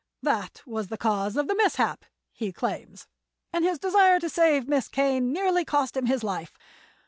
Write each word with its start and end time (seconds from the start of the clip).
That 0.23 0.63
was 0.65 0.87
the 0.87 0.97
cause 0.97 1.37
of 1.37 1.47
his 1.47 1.55
mishap, 1.57 2.05
he 2.33 2.51
claims, 2.51 3.05
and 3.53 3.63
his 3.63 3.77
desire 3.77 4.19
to 4.21 4.29
save 4.29 4.67
Miss 4.67 4.87
Kane 4.87 5.31
nearly 5.31 5.63
cost 5.63 5.95
him 5.95 6.07
his 6.07 6.23
life. 6.23 6.57